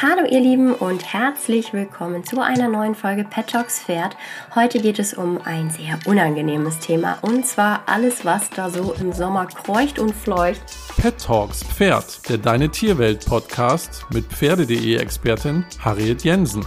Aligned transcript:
Hallo 0.00 0.24
ihr 0.24 0.40
Lieben 0.40 0.74
und 0.74 1.12
herzlich 1.12 1.72
willkommen 1.72 2.24
zu 2.24 2.40
einer 2.40 2.68
neuen 2.68 2.94
Folge 2.94 3.24
Pet 3.24 3.48
Talks 3.48 3.80
Pferd. 3.80 4.16
Heute 4.54 4.80
geht 4.80 4.98
es 4.98 5.12
um 5.12 5.40
ein 5.44 5.70
sehr 5.70 5.98
unangenehmes 6.06 6.78
Thema 6.78 7.18
und 7.22 7.46
zwar 7.46 7.82
alles, 7.86 8.24
was 8.24 8.48
da 8.50 8.70
so 8.70 8.94
im 8.94 9.12
Sommer 9.12 9.46
kreucht 9.46 9.98
und 9.98 10.14
fleucht. 10.14 10.62
Pet 10.96 11.18
Talks 11.18 11.62
Pferd, 11.62 12.28
der 12.28 12.38
Deine 12.38 12.70
Tierwelt 12.70 13.26
Podcast 13.26 14.06
mit 14.12 14.24
Pferde.de 14.26 14.96
Expertin 14.96 15.64
Harriet 15.80 16.24
Jensen. 16.24 16.64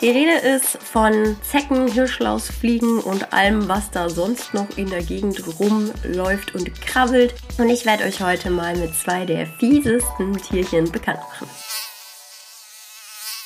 Die 0.00 0.08
Rede 0.08 0.32
ist 0.56 0.78
von 0.82 1.36
Zecken, 1.42 1.86
Hirschlausfliegen 1.86 3.00
und 3.00 3.34
allem, 3.34 3.68
was 3.68 3.90
da 3.90 4.08
sonst 4.08 4.54
noch 4.54 4.78
in 4.78 4.88
der 4.88 5.02
Gegend 5.02 5.44
rumläuft 5.60 6.54
und 6.54 6.80
krabbelt. 6.80 7.34
Und 7.58 7.68
ich 7.68 7.84
werde 7.84 8.04
euch 8.04 8.22
heute 8.22 8.48
mal 8.48 8.74
mit 8.76 8.94
zwei 8.94 9.26
der 9.26 9.46
fiesesten 9.46 10.38
Tierchen 10.38 10.90
bekannt 10.90 11.18
machen. 11.18 11.48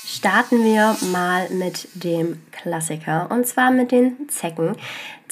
Starten 0.06 0.64
wir 0.64 0.96
mal 1.10 1.50
mit 1.50 1.88
dem 1.94 2.40
Klassiker 2.52 3.28
und 3.32 3.48
zwar 3.48 3.72
mit 3.72 3.90
den 3.90 4.28
Zecken. 4.28 4.76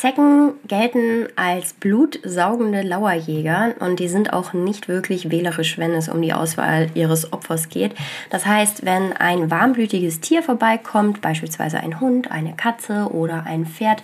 Zecken 0.03 0.55
gelten 0.67 1.29
als 1.37 1.75
blutsaugende 1.75 2.83
Lauerjäger 2.83 3.77
und 3.79 4.01
die 4.01 4.09
sind 4.09 4.33
auch 4.33 4.53
nicht 4.53 4.89
wirklich 4.89 5.31
wählerisch, 5.31 5.79
wenn 5.79 5.93
es 5.93 6.09
um 6.09 6.21
die 6.21 6.33
Auswahl 6.33 6.91
ihres 6.95 7.33
Opfers 7.33 7.69
geht. 7.69 7.95
Das 8.29 8.45
heißt, 8.45 8.85
wenn 8.85 9.13
ein 9.13 9.49
warmblütiges 9.49 10.19
Tier 10.19 10.43
vorbeikommt, 10.43 11.21
beispielsweise 11.21 11.79
ein 11.79 12.01
Hund, 12.01 12.33
eine 12.33 12.55
Katze 12.55 13.11
oder 13.13 13.45
ein 13.47 13.65
Pferd, 13.65 14.03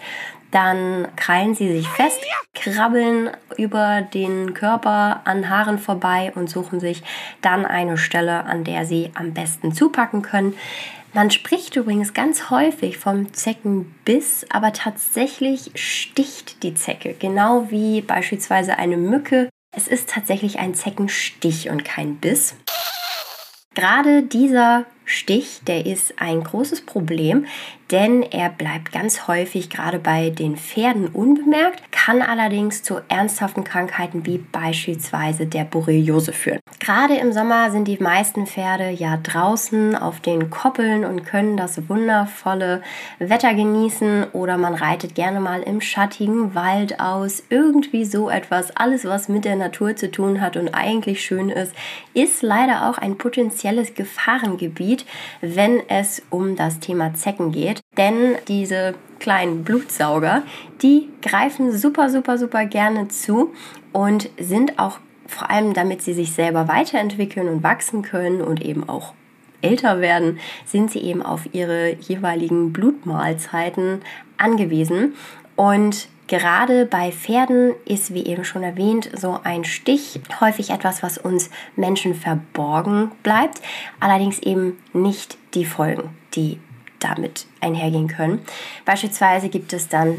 dann 0.51 1.09
krallen 1.17 1.55
sie 1.55 1.73
sich 1.73 1.89
fest, 1.89 2.21
krabbeln 2.55 3.31
über 3.57 4.03
den 4.03 4.55
Körper 4.55 5.21
an 5.25 5.49
Haaren 5.49 5.79
vorbei 5.79 6.33
und 6.35 6.49
suchen 6.49 6.81
sich 6.81 7.03
dann 7.43 7.67
eine 7.67 7.99
Stelle, 7.99 8.45
an 8.45 8.65
der 8.65 8.87
sie 8.87 9.11
am 9.15 9.35
besten 9.35 9.73
zupacken 9.73 10.23
können. 10.23 10.55
Man 11.15 11.31
spricht 11.31 11.77
übrigens 11.77 12.13
ganz 12.13 12.51
häufig 12.51 12.99
vom 12.99 13.33
Zeckenbiss, 13.33 14.47
aber 14.51 14.73
tatsächlich 14.73 15.71
sticht 15.75 16.63
die 16.63 16.75
Zecke, 16.75 17.15
genau 17.19 17.71
wie 17.71 18.03
beispielsweise 18.03 18.79
eine 18.79 18.97
Mücke. 18.97 19.49
Es 19.75 19.89
ist 19.89 20.11
tatsächlich 20.11 20.59
ein 20.59 20.75
Zeckenstich 20.75 21.71
und 21.71 21.85
kein 21.85 22.17
Biss. 22.17 22.55
Gerade 23.75 24.23
dieser 24.23 24.87
Stich, 25.05 25.61
der 25.67 25.87
ist 25.87 26.21
ein 26.21 26.43
großes 26.43 26.85
Problem, 26.85 27.47
denn 27.91 28.23
er 28.23 28.51
bleibt 28.51 28.93
ganz 28.93 29.27
häufig 29.29 29.71
gerade 29.71 29.99
bei 29.99 30.31
den 30.31 30.57
Pferden 30.57 31.09
unbemerkt, 31.09 31.91
kann 31.93 32.23
allerdings 32.23 32.83
zu 32.83 33.01
ernsthaften 33.09 33.65
Krankheiten 33.65 34.27
wie 34.27 34.39
beispielsweise 34.39 35.47
der 35.47 35.65
Borreliose 35.65 36.33
führen. 36.33 36.61
Gerade 36.81 37.17
im 37.17 37.33
Sommer 37.33 37.71
sind 37.71 37.89
die 37.89 37.99
meisten 37.99 38.47
Pferde 38.47 38.91
ja 38.91 39.17
draußen 39.17 39.97
auf 39.97 40.21
den 40.21 40.51
Koppeln 40.51 41.05
und 41.05 41.25
können 41.25 41.57
das 41.57 41.89
wundervolle 41.89 42.83
Wetter 43.19 43.55
genießen 43.55 44.29
oder 44.33 44.57
man 44.59 44.75
reitet 44.75 45.15
gerne 45.15 45.41
mal 45.41 45.63
im 45.63 45.81
schattigen 45.81 46.55
Wald 46.55 47.01
aus. 47.01 47.43
Irgendwie 47.51 48.05
so 48.05 48.31
etwas, 48.31 48.75
alles 48.77 49.05
was 49.05 49.29
mit 49.29 49.45
der 49.45 49.57
Natur 49.57 49.97
zu 49.97 50.11
tun 50.11 50.41
hat 50.41 50.57
und 50.57 50.75
eigentlich 50.75 51.25
schön 51.25 51.51
ist, 51.51 51.75
ist 52.15 52.43
leider 52.43 52.89
auch 52.89 52.99
ein 52.99 53.19
potenzielles 53.19 53.95
Gefahrengebiet 53.95 54.69
Gebiet, 54.79 55.07
wenn 55.41 55.83
es 55.89 56.23
um 56.31 56.57
das 56.57 56.79
Thema 56.81 57.15
Zecken 57.15 57.53
geht. 57.53 57.78
Denn 57.97 58.37
diese 58.47 58.95
kleinen 59.19 59.65
Blutsauger, 59.65 60.43
die 60.83 61.09
greifen 61.23 61.77
super, 61.77 62.11
super, 62.11 62.39
super 62.39 62.65
gerne 62.65 63.09
zu 63.09 63.53
und 63.93 64.31
sind 64.39 64.79
auch 64.79 64.99
vor 65.27 65.51
allem, 65.51 65.75
damit 65.75 66.03
sie 66.03 66.15
sich 66.15 66.33
selber 66.33 66.69
weiterentwickeln 66.69 67.49
und 67.49 67.63
wachsen 67.63 68.03
können 68.03 68.41
und 68.41 68.63
eben 68.63 68.89
auch 68.89 69.13
älter 69.61 70.01
werden, 70.01 70.39
sind 70.65 70.91
sie 70.91 71.01
eben 71.01 71.23
auf 71.23 71.53
ihre 71.53 71.97
jeweiligen 71.97 72.73
Blutmahlzeiten 72.73 74.03
angewiesen. 74.39 75.15
Und 75.57 76.09
Gerade 76.29 76.85
bei 76.85 77.11
Pferden 77.11 77.73
ist, 77.87 78.13
wie 78.13 78.27
eben 78.27 78.45
schon 78.45 78.63
erwähnt, 78.63 79.11
so 79.17 79.41
ein 79.45 79.65
Stich 79.65 80.21
häufig 80.41 80.69
etwas, 80.69 81.03
was 81.03 81.17
uns 81.17 81.49
Menschen 81.75 82.15
verborgen 82.15 83.11
bleibt, 83.23 83.63
allerdings 83.99 84.39
eben 84.41 84.79
nicht 84.93 85.39
die 85.55 85.65
Folgen, 85.65 86.11
die 86.35 86.61
damit 87.01 87.47
einhergehen 87.61 88.09
können. 88.09 88.41
Beispielsweise 88.85 89.49
gibt 89.49 89.73
es 89.73 89.89
dann 89.89 90.17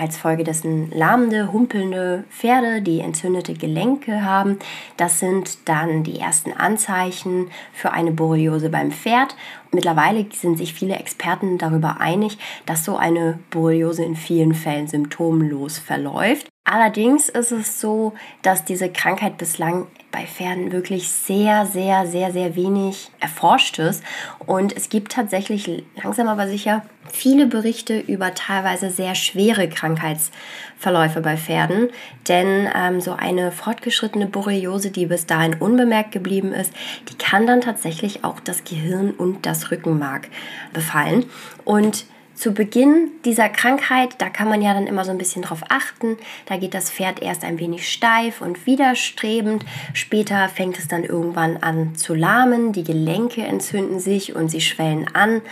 als 0.00 0.16
Folge 0.16 0.44
dessen 0.44 0.90
lahmende, 0.92 1.52
humpelnde 1.52 2.24
Pferde, 2.30 2.80
die 2.80 3.00
entzündete 3.00 3.54
Gelenke 3.54 4.24
haben. 4.24 4.58
Das 4.96 5.18
sind 5.18 5.68
dann 5.68 6.04
die 6.04 6.18
ersten 6.18 6.52
Anzeichen 6.52 7.50
für 7.72 7.92
eine 7.92 8.10
Borreliose 8.10 8.70
beim 8.70 8.92
Pferd. 8.92 9.36
Mittlerweile 9.72 10.24
sind 10.32 10.56
sich 10.56 10.72
viele 10.72 10.96
Experten 10.96 11.58
darüber 11.58 12.00
einig, 12.00 12.38
dass 12.66 12.84
so 12.84 12.96
eine 12.96 13.38
Borreliose 13.50 14.04
in 14.04 14.16
vielen 14.16 14.54
Fällen 14.54 14.88
symptomlos 14.88 15.78
verläuft. 15.78 16.48
Allerdings 16.64 17.28
ist 17.28 17.52
es 17.52 17.80
so, 17.80 18.14
dass 18.42 18.64
diese 18.64 18.90
Krankheit 18.90 19.38
bislang 19.38 19.86
bei 20.12 20.26
Pferden 20.26 20.72
wirklich 20.72 21.08
sehr, 21.08 21.66
sehr, 21.66 22.06
sehr, 22.06 22.32
sehr 22.32 22.56
wenig 22.56 23.10
erforscht 23.20 23.78
ist. 23.78 24.02
Und 24.46 24.76
es 24.76 24.88
gibt 24.88 25.12
tatsächlich 25.12 25.84
langsam 26.02 26.28
aber 26.28 26.48
sicher 26.48 26.82
viele 27.12 27.46
Berichte 27.46 27.98
über 27.98 28.34
teilweise 28.34 28.90
sehr 28.90 29.14
schwere 29.14 29.68
Krankheitsverläufe 29.68 31.20
bei 31.20 31.36
Pferden. 31.36 31.90
Denn 32.28 32.68
ähm, 32.74 33.00
so 33.00 33.12
eine 33.12 33.52
fortgeschrittene 33.52 34.26
Borreliose, 34.26 34.90
die 34.90 35.06
bis 35.06 35.26
dahin 35.26 35.54
unbemerkt 35.54 36.12
geblieben 36.12 36.52
ist, 36.52 36.72
die 37.08 37.16
kann 37.16 37.46
dann 37.46 37.60
tatsächlich 37.60 38.24
auch 38.24 38.40
das 38.40 38.64
Gehirn 38.64 39.10
und 39.12 39.46
das 39.46 39.70
Rückenmark 39.70 40.28
befallen. 40.72 41.26
Und 41.64 42.04
zu 42.40 42.52
Beginn 42.52 43.10
dieser 43.26 43.50
Krankheit, 43.50 44.14
da 44.18 44.30
kann 44.30 44.48
man 44.48 44.62
ja 44.62 44.72
dann 44.72 44.86
immer 44.86 45.04
so 45.04 45.10
ein 45.10 45.18
bisschen 45.18 45.42
drauf 45.42 45.62
achten. 45.68 46.16
Da 46.46 46.56
geht 46.56 46.72
das 46.72 46.90
Pferd 46.90 47.20
erst 47.20 47.44
ein 47.44 47.58
wenig 47.58 47.92
steif 47.92 48.40
und 48.40 48.66
widerstrebend. 48.66 49.64
Später 49.92 50.48
fängt 50.48 50.78
es 50.78 50.88
dann 50.88 51.04
irgendwann 51.04 51.58
an 51.58 51.96
zu 51.96 52.14
lahmen. 52.14 52.72
Die 52.72 52.82
Gelenke 52.82 53.42
entzünden 53.42 54.00
sich 54.00 54.34
und 54.34 54.50
sie 54.50 54.62
schwellen 54.62 55.06
an. 55.14 55.42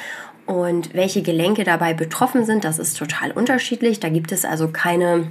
Und 0.47 0.95
welche 0.95 1.21
Gelenke 1.21 1.65
dabei 1.65 1.93
betroffen 1.93 2.47
sind, 2.47 2.65
das 2.65 2.79
ist 2.79 2.97
total 2.97 3.33
unterschiedlich. 3.33 4.01
Da 4.01 4.09
gibt 4.09 4.33
es 4.33 4.47
also 4.47 4.69
keine 4.69 5.29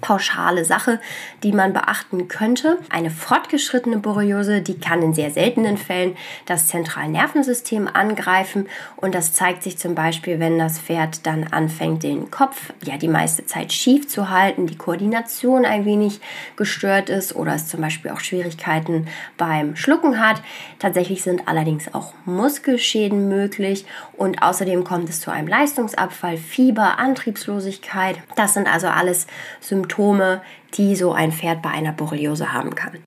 pauschale 0.00 0.64
Sache, 0.64 1.00
die 1.42 1.52
man 1.52 1.72
beachten 1.72 2.28
könnte. 2.28 2.78
Eine 2.90 3.10
fortgeschrittene 3.10 3.98
Borreliose, 3.98 4.62
die 4.62 4.78
kann 4.78 5.02
in 5.02 5.14
sehr 5.14 5.30
seltenen 5.30 5.76
Fällen 5.76 6.16
das 6.46 6.66
Zentralnervensystem 6.66 7.88
angreifen 7.92 8.68
und 8.96 9.14
das 9.14 9.32
zeigt 9.32 9.62
sich 9.62 9.78
zum 9.78 9.94
Beispiel, 9.94 10.40
wenn 10.40 10.58
das 10.58 10.78
Pferd 10.78 11.26
dann 11.26 11.44
anfängt, 11.44 12.02
den 12.02 12.30
Kopf 12.30 12.72
ja 12.82 12.96
die 12.96 13.08
meiste 13.08 13.46
Zeit 13.46 13.72
schief 13.72 14.08
zu 14.08 14.30
halten, 14.30 14.66
die 14.66 14.76
Koordination 14.76 15.64
ein 15.64 15.84
wenig 15.84 16.20
gestört 16.56 17.10
ist 17.10 17.36
oder 17.36 17.54
es 17.54 17.68
zum 17.68 17.80
Beispiel 17.80 18.10
auch 18.10 18.20
Schwierigkeiten 18.20 19.06
beim 19.36 19.76
Schlucken 19.76 20.20
hat. 20.20 20.42
Tatsächlich 20.78 21.22
sind 21.22 21.46
allerdings 21.46 21.94
auch 21.94 22.14
Muskelschäden 22.24 23.28
möglich 23.28 23.86
und 24.16 24.42
außerdem 24.42 24.84
kommt 24.84 25.08
es 25.08 25.20
zu 25.20 25.30
einem 25.30 25.48
Leistungsabfall, 25.48 26.36
Fieber, 26.36 26.98
Antriebslosigkeit. 26.98 28.18
Das 28.36 28.54
sind 28.54 28.66
also 28.72 28.88
alles 28.88 29.26
Symptome 29.60 29.83
Symptome, 29.84 30.42
die 30.74 30.96
so 30.96 31.12
ein 31.12 31.32
Pferd 31.32 31.62
bei 31.62 31.70
einer 31.70 31.92
Borreliose 31.92 32.52
haben 32.52 32.74
kann. 32.74 33.02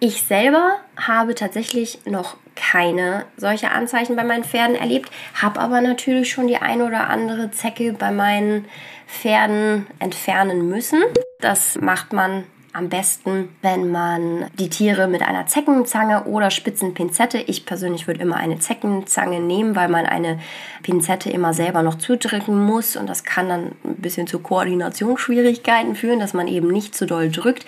Ich 0.00 0.22
selber 0.22 0.76
habe 0.96 1.34
tatsächlich 1.34 1.98
noch 2.04 2.36
keine 2.54 3.24
solche 3.36 3.70
Anzeichen 3.70 4.14
bei 4.14 4.22
meinen 4.22 4.44
Pferden 4.44 4.76
erlebt, 4.76 5.10
habe 5.34 5.58
aber 5.58 5.80
natürlich 5.80 6.30
schon 6.30 6.46
die 6.46 6.58
ein 6.58 6.82
oder 6.82 7.08
andere 7.08 7.50
Zecke 7.50 7.92
bei 7.94 8.12
meinen 8.12 8.66
Pferden 9.08 9.86
entfernen 9.98 10.68
müssen. 10.68 11.02
Das 11.40 11.80
macht 11.80 12.12
man 12.12 12.44
am 12.78 12.88
besten, 12.88 13.48
wenn 13.60 13.90
man 13.90 14.46
die 14.58 14.70
Tiere 14.70 15.08
mit 15.08 15.22
einer 15.22 15.46
Zeckenzange 15.46 16.24
oder 16.24 16.50
spitzen 16.50 16.94
Pinzette, 16.94 17.38
ich 17.38 17.66
persönlich 17.66 18.06
würde 18.06 18.20
immer 18.20 18.36
eine 18.36 18.60
Zeckenzange 18.60 19.40
nehmen, 19.40 19.74
weil 19.74 19.88
man 19.88 20.06
eine 20.06 20.38
Pinzette 20.84 21.28
immer 21.28 21.52
selber 21.52 21.82
noch 21.82 21.96
zudrücken 21.96 22.64
muss 22.64 22.96
und 22.96 23.08
das 23.08 23.24
kann 23.24 23.48
dann 23.48 23.72
ein 23.84 23.96
bisschen 23.96 24.28
zu 24.28 24.38
Koordinationsschwierigkeiten 24.38 25.96
führen, 25.96 26.20
dass 26.20 26.34
man 26.34 26.46
eben 26.46 26.68
nicht 26.68 26.94
zu 26.94 27.04
doll 27.04 27.30
drückt, 27.30 27.66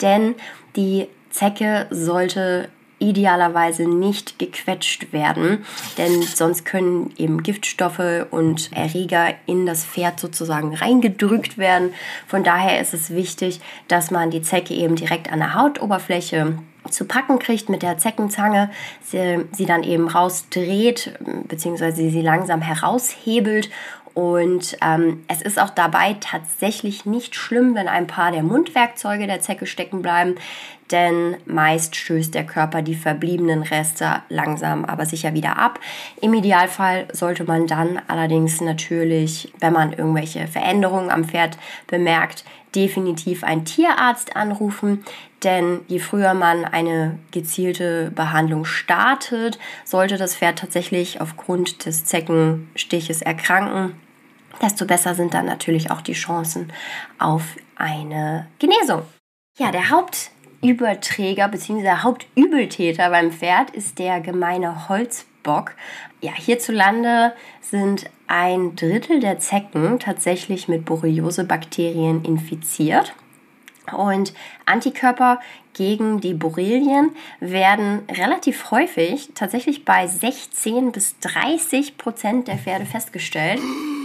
denn 0.00 0.36
die 0.76 1.08
Zecke 1.30 1.88
sollte 1.90 2.68
idealerweise 3.02 3.84
nicht 3.88 4.38
gequetscht 4.38 5.12
werden, 5.12 5.64
denn 5.98 6.22
sonst 6.22 6.64
können 6.64 7.12
eben 7.16 7.42
Giftstoffe 7.42 8.26
und 8.30 8.70
Erreger 8.72 9.34
in 9.46 9.66
das 9.66 9.84
Pferd 9.84 10.20
sozusagen 10.20 10.74
reingedrückt 10.74 11.58
werden. 11.58 11.92
Von 12.26 12.44
daher 12.44 12.80
ist 12.80 12.94
es 12.94 13.10
wichtig, 13.10 13.60
dass 13.88 14.10
man 14.10 14.30
die 14.30 14.42
Zecke 14.42 14.74
eben 14.74 14.96
direkt 14.96 15.32
an 15.32 15.40
der 15.40 15.54
Hautoberfläche 15.54 16.58
zu 16.90 17.04
packen 17.04 17.38
kriegt 17.38 17.68
mit 17.68 17.82
der 17.82 17.98
Zeckenzange, 17.98 18.70
sie, 19.02 19.44
sie 19.52 19.66
dann 19.66 19.84
eben 19.84 20.08
rausdreht, 20.08 21.12
beziehungsweise 21.48 22.10
sie 22.10 22.22
langsam 22.22 22.60
heraushebelt 22.60 23.70
und 24.14 24.76
ähm, 24.82 25.24
es 25.28 25.40
ist 25.40 25.58
auch 25.58 25.70
dabei 25.70 26.16
tatsächlich 26.20 27.06
nicht 27.06 27.34
schlimm, 27.34 27.74
wenn 27.74 27.88
ein 27.88 28.06
paar 28.06 28.30
der 28.30 28.42
Mundwerkzeuge 28.42 29.26
der 29.26 29.40
Zecke 29.40 29.66
stecken 29.66 30.02
bleiben, 30.02 30.34
denn 30.92 31.36
meist 31.46 31.96
stößt 31.96 32.34
der 32.34 32.44
Körper 32.44 32.82
die 32.82 32.94
verbliebenen 32.94 33.62
Reste 33.62 34.22
langsam 34.28 34.84
aber 34.84 35.06
sicher 35.06 35.34
wieder 35.34 35.58
ab. 35.58 35.80
Im 36.20 36.34
Idealfall 36.34 37.08
sollte 37.12 37.44
man 37.44 37.66
dann 37.66 38.00
allerdings 38.06 38.60
natürlich, 38.60 39.52
wenn 39.58 39.72
man 39.72 39.92
irgendwelche 39.92 40.46
Veränderungen 40.46 41.10
am 41.10 41.24
Pferd 41.24 41.58
bemerkt, 41.86 42.44
definitiv 42.74 43.44
einen 43.44 43.64
Tierarzt 43.64 44.36
anrufen, 44.36 45.04
denn 45.42 45.80
je 45.88 45.98
früher 45.98 46.34
man 46.34 46.64
eine 46.64 47.18
gezielte 47.30 48.10
Behandlung 48.14 48.64
startet, 48.64 49.58
sollte 49.84 50.16
das 50.16 50.36
Pferd 50.36 50.58
tatsächlich 50.58 51.20
aufgrund 51.20 51.84
des 51.84 52.04
Zeckenstiches 52.04 53.22
erkranken, 53.22 53.94
desto 54.60 54.86
besser 54.86 55.14
sind 55.14 55.34
dann 55.34 55.46
natürlich 55.46 55.90
auch 55.90 56.00
die 56.00 56.12
Chancen 56.12 56.72
auf 57.18 57.56
eine 57.76 58.46
Genesung. 58.58 59.02
Ja, 59.58 59.70
der 59.70 59.90
Hauptüberträger 60.62 61.48
bzw. 61.48 61.90
Hauptübeltäter 62.02 63.10
beim 63.10 63.32
Pferd 63.32 63.70
ist 63.70 63.98
der 63.98 64.20
gemeine 64.20 64.88
Holzbock. 64.88 65.72
Ja, 66.20 66.30
hierzulande 66.32 67.32
sind 67.60 68.08
ein 68.28 68.76
Drittel 68.76 69.18
der 69.18 69.40
Zecken 69.40 69.98
tatsächlich 69.98 70.68
mit 70.68 70.84
Borreliose-Bakterien 70.84 72.24
infiziert. 72.24 73.12
Und 73.90 74.34
Antikörper 74.64 75.40
gegen 75.74 76.20
die 76.20 76.34
Borrelien 76.34 77.10
werden 77.40 78.02
relativ 78.08 78.70
häufig 78.70 79.30
tatsächlich 79.34 79.84
bei 79.84 80.06
16 80.06 80.92
bis 80.92 81.18
30 81.18 81.96
Prozent 81.96 82.46
der 82.46 82.58
Pferde 82.58 82.86
festgestellt. 82.86 83.60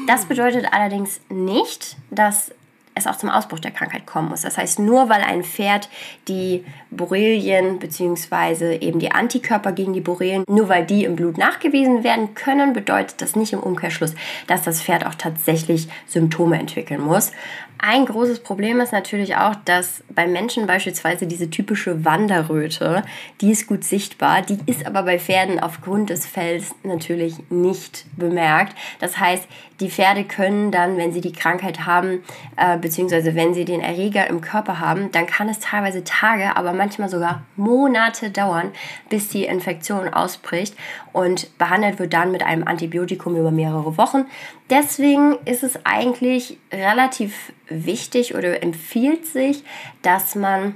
Das 0.08 0.26
bedeutet 0.26 0.66
allerdings 0.72 1.20
nicht, 1.30 1.98
dass 2.10 2.52
es 2.98 3.08
auch 3.08 3.18
zum 3.18 3.30
Ausbruch 3.30 3.60
der 3.60 3.72
Krankheit 3.72 4.06
kommen 4.06 4.30
muss. 4.30 4.42
Das 4.42 4.58
heißt, 4.58 4.80
nur 4.80 5.10
weil 5.10 5.22
ein 5.22 5.44
Pferd 5.44 5.90
die 6.28 6.64
Borrelien 6.92 7.80
bzw. 7.80 8.78
eben 8.78 9.00
die 9.00 9.12
Antikörper 9.12 9.72
gegen 9.72 9.94
die 9.94 10.02
Borrelien, 10.02 10.44
nur 10.48 10.70
weil 10.70 10.86
die 10.86 11.04
im 11.04 11.16
Blut 11.16 11.38
nachgewiesen 11.38 12.04
werden 12.04 12.34
können, 12.34 12.74
bedeutet 12.74 13.22
das 13.22 13.36
nicht 13.36 13.54
im 13.54 13.60
Umkehrschluss, 13.60 14.14
dass 14.48 14.64
das 14.64 14.82
Pferd 14.82 15.06
auch 15.06 15.16
tatsächlich 15.16 15.88
Symptome 16.08 16.60
entwickeln 16.60 17.02
muss. 17.02 17.32
Ein 17.80 18.06
großes 18.06 18.40
Problem 18.40 18.80
ist 18.80 18.92
natürlich 18.92 19.36
auch, 19.36 19.54
dass 19.66 20.04
bei 20.10 20.26
Menschen 20.26 20.66
beispielsweise 20.66 21.28
diese 21.28 21.50
typische 21.50 22.04
Wanderröte, 22.06 23.04
die 23.40 23.52
ist 23.52 23.68
gut 23.68 23.84
sichtbar, 23.84 24.42
die 24.42 24.58
ist 24.66 24.88
aber 24.88 25.04
bei 25.04 25.20
Pferden 25.20 25.60
aufgrund 25.60 26.10
des 26.10 26.26
Fells 26.26 26.74
natürlich 26.84 27.36
nicht 27.50 28.06
bemerkt. 28.18 28.76
Das 29.00 29.20
heißt, 29.20 29.48
die 29.80 29.92
Pferde 29.92 30.24
können 30.24 30.72
dann, 30.72 30.98
wenn 30.98 31.14
sie 31.14 31.22
die 31.22 31.32
Krankheit 31.32 31.86
haben, 31.86 32.24
äh, 32.56 32.80
beziehungsweise 32.80 33.36
wenn 33.36 33.54
sie 33.54 33.64
den 33.64 33.82
Erreger 33.82 34.26
im 34.28 34.42
Körper 34.42 34.80
haben, 34.80 35.12
dann 35.12 35.28
kann 35.28 35.48
es 35.48 35.60
teilweise 35.60 36.04
Tage, 36.04 36.56
aber 36.56 36.74
manchmal 36.74 37.10
sogar 37.10 37.44
Monate 37.56 38.32
dauern, 38.32 38.72
bis 39.10 39.30
die 39.30 39.46
Infektion 39.46 40.12
ausbricht 40.12 40.76
und 41.14 41.56
behandelt 41.60 42.00
wird 42.00 42.14
dann 42.14 42.32
mit 42.32 42.42
einem 42.42 42.68
Antibiotikum 42.68 43.36
über 43.36 43.52
mehrere 43.52 43.98
Wochen. 43.98 44.26
Deswegen 44.70 45.38
ist 45.46 45.64
es 45.64 45.80
eigentlich 45.86 46.58
relativ 46.72 47.54
wichtig 47.70 48.36
oder 48.36 48.62
empfiehlt 48.64 49.26
sich, 49.26 49.64
dass 50.02 50.36
man 50.36 50.76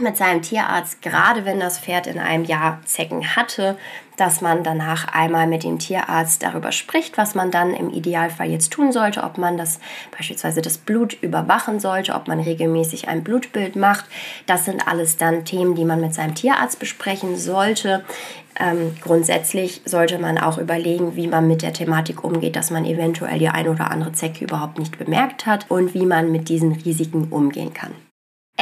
mit 0.00 0.16
seinem 0.16 0.42
Tierarzt, 0.42 1.02
gerade 1.02 1.44
wenn 1.44 1.60
das 1.60 1.78
Pferd 1.78 2.06
in 2.06 2.18
einem 2.18 2.44
Jahr 2.44 2.80
Zecken 2.84 3.36
hatte, 3.36 3.76
dass 4.16 4.42
man 4.42 4.62
danach 4.62 5.08
einmal 5.08 5.46
mit 5.46 5.64
dem 5.64 5.78
Tierarzt 5.78 6.42
darüber 6.42 6.72
spricht, 6.72 7.16
was 7.16 7.34
man 7.34 7.50
dann 7.50 7.72
im 7.72 7.90
Idealfall 7.90 8.50
jetzt 8.50 8.70
tun 8.70 8.92
sollte, 8.92 9.22
ob 9.22 9.38
man 9.38 9.56
das 9.56 9.80
beispielsweise 10.14 10.60
das 10.60 10.76
Blut 10.76 11.14
überwachen 11.22 11.80
sollte, 11.80 12.14
ob 12.14 12.28
man 12.28 12.38
regelmäßig 12.38 13.08
ein 13.08 13.24
Blutbild 13.24 13.76
macht. 13.76 14.04
Das 14.46 14.66
sind 14.66 14.86
alles 14.86 15.16
dann 15.16 15.46
Themen, 15.46 15.74
die 15.74 15.86
man 15.86 16.02
mit 16.02 16.12
seinem 16.12 16.34
Tierarzt 16.34 16.78
besprechen 16.78 17.36
sollte. 17.36 18.04
Ähm, 18.58 18.94
grundsätzlich 19.00 19.80
sollte 19.86 20.18
man 20.18 20.36
auch 20.36 20.58
überlegen, 20.58 21.16
wie 21.16 21.28
man 21.28 21.48
mit 21.48 21.62
der 21.62 21.72
Thematik 21.72 22.22
umgeht, 22.22 22.56
dass 22.56 22.70
man 22.70 22.84
eventuell 22.84 23.38
die 23.38 23.48
ein 23.48 23.68
oder 23.68 23.90
andere 23.90 24.12
Zecke 24.12 24.44
überhaupt 24.44 24.78
nicht 24.78 24.98
bemerkt 24.98 25.46
hat 25.46 25.70
und 25.70 25.94
wie 25.94 26.04
man 26.04 26.30
mit 26.30 26.50
diesen 26.50 26.72
Risiken 26.72 27.28
umgehen 27.30 27.72
kann. 27.72 27.92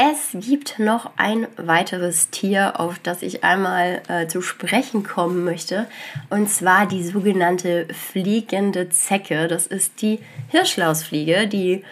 Es 0.00 0.28
gibt 0.32 0.78
noch 0.78 1.10
ein 1.16 1.48
weiteres 1.56 2.30
Tier, 2.30 2.78
auf 2.78 3.00
das 3.00 3.22
ich 3.22 3.42
einmal 3.42 4.00
äh, 4.06 4.28
zu 4.28 4.42
sprechen 4.42 5.02
kommen 5.02 5.44
möchte, 5.44 5.88
und 6.30 6.48
zwar 6.48 6.86
die 6.86 7.02
sogenannte 7.02 7.88
fliegende 7.92 8.90
Zecke. 8.90 9.48
Das 9.48 9.66
ist 9.66 10.00
die 10.00 10.20
Hirschlausfliege, 10.50 11.48
die 11.48 11.82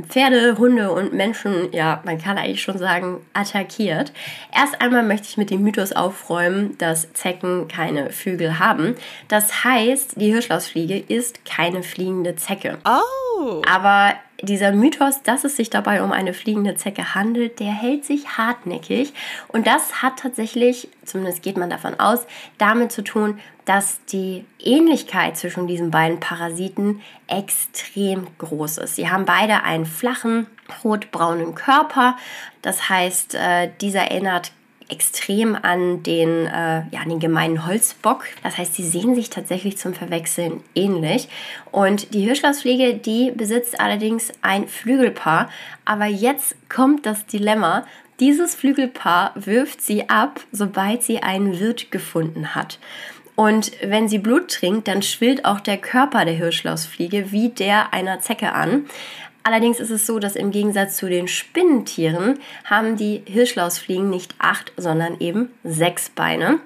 Pferde, 0.00 0.56
Hunde 0.56 0.92
und 0.92 1.12
Menschen, 1.14 1.72
ja, 1.72 2.00
man 2.04 2.18
kann 2.18 2.38
eigentlich 2.38 2.62
schon 2.62 2.78
sagen, 2.78 3.26
attackiert. 3.32 4.12
Erst 4.54 4.80
einmal 4.80 5.02
möchte 5.02 5.26
ich 5.28 5.36
mit 5.36 5.50
dem 5.50 5.64
Mythos 5.64 5.90
aufräumen, 5.90 6.78
dass 6.78 7.12
Zecken 7.12 7.66
keine 7.66 8.10
Flügel 8.10 8.60
haben. 8.60 8.94
Das 9.26 9.64
heißt, 9.64 10.20
die 10.20 10.30
Hirschlausfliege 10.30 10.96
ist 10.96 11.44
keine 11.44 11.82
fliegende 11.82 12.36
Zecke. 12.36 12.78
Oh. 12.84 13.62
Aber 13.68 14.14
dieser 14.40 14.72
Mythos, 14.72 15.22
dass 15.22 15.44
es 15.44 15.56
sich 15.56 15.68
dabei 15.68 16.02
um 16.02 16.12
eine 16.12 16.32
fliegende 16.32 16.76
Zecke 16.76 17.14
handelt, 17.14 17.58
der 17.58 17.72
hält 17.72 18.04
sich 18.04 18.38
hartnäckig. 18.38 19.12
Und 19.48 19.66
das 19.66 20.00
hat 20.02 20.20
tatsächlich, 20.20 20.88
zumindest 21.04 21.42
geht 21.42 21.56
man 21.56 21.70
davon 21.70 21.98
aus, 21.98 22.26
damit 22.56 22.92
zu 22.92 23.02
tun, 23.02 23.40
dass 23.64 24.00
die 24.06 24.44
Ähnlichkeit 24.60 25.36
zwischen 25.36 25.66
diesen 25.66 25.90
beiden 25.90 26.20
Parasiten 26.20 27.02
extrem 27.26 28.28
groß 28.38 28.78
ist. 28.78 28.94
Sie 28.94 29.10
haben 29.10 29.24
beide 29.24 29.64
einen 29.64 29.86
flachen, 29.86 30.46
rotbraunen 30.84 31.54
Körper. 31.54 32.16
Das 32.62 32.88
heißt, 32.88 33.34
äh, 33.34 33.70
dieser 33.80 34.02
erinnert 34.02 34.52
extrem 34.88 35.54
an 35.54 36.02
den, 36.02 36.46
äh, 36.46 36.82
ja, 36.90 37.00
an 37.02 37.08
den 37.08 37.20
gemeinen 37.20 37.66
Holzbock. 37.66 38.24
Das 38.42 38.58
heißt, 38.58 38.74
sie 38.74 38.84
sehen 38.84 39.14
sich 39.14 39.30
tatsächlich 39.30 39.76
zum 39.76 39.94
Verwechseln 39.94 40.62
ähnlich. 40.74 41.28
Und 41.70 42.14
die 42.14 42.20
Hirschlausfliege, 42.20 42.94
die 42.94 43.30
besitzt 43.30 43.80
allerdings 43.80 44.32
ein 44.42 44.66
Flügelpaar. 44.68 45.50
Aber 45.84 46.06
jetzt 46.06 46.56
kommt 46.68 47.06
das 47.06 47.26
Dilemma. 47.26 47.86
Dieses 48.20 48.54
Flügelpaar 48.54 49.32
wirft 49.36 49.80
sie 49.80 50.08
ab, 50.08 50.40
sobald 50.50 51.02
sie 51.02 51.22
einen 51.22 51.60
Wirt 51.60 51.90
gefunden 51.90 52.54
hat. 52.54 52.78
Und 53.36 53.70
wenn 53.82 54.08
sie 54.08 54.18
Blut 54.18 54.50
trinkt, 54.50 54.88
dann 54.88 55.00
schwillt 55.00 55.44
auch 55.44 55.60
der 55.60 55.76
Körper 55.76 56.24
der 56.24 56.34
Hirschlausfliege 56.34 57.30
wie 57.30 57.50
der 57.50 57.94
einer 57.94 58.18
Zecke 58.18 58.52
an. 58.52 58.86
Allerdings 59.48 59.80
ist 59.80 59.88
es 59.88 60.06
so, 60.06 60.18
dass 60.18 60.36
im 60.36 60.50
Gegensatz 60.50 60.98
zu 60.98 61.08
den 61.08 61.26
Spinnentieren 61.26 62.38
haben 62.66 62.98
die 62.98 63.22
Hirschlausfliegen 63.24 64.10
nicht 64.10 64.34
acht, 64.38 64.74
sondern 64.76 65.18
eben 65.20 65.48
sechs 65.64 66.10
Beine. 66.10 66.60